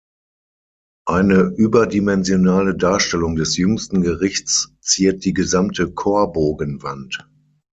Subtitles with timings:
[1.05, 7.29] Eine überdimensionale Darstellung des Jüngsten Gerichts ziert die gesamte Chorbogenwand.